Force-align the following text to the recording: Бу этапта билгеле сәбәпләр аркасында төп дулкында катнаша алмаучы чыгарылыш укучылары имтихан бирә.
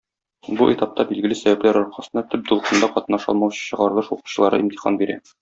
Бу 0.59 0.69
этапта 0.75 1.03
билгеле 1.09 1.37
сәбәпләр 1.41 1.79
аркасында 1.81 2.23
төп 2.33 2.49
дулкында 2.53 2.91
катнаша 2.97 3.31
алмаучы 3.35 3.63
чыгарылыш 3.69 4.11
укучылары 4.19 4.63
имтихан 4.65 5.01
бирә. 5.05 5.21